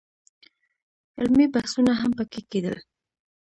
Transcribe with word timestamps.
علمي 1.19 1.45
بحثونه 1.53 1.93
هم 2.01 2.11
په 2.17 2.23
کې 2.31 2.41
کېدل. 2.51 2.77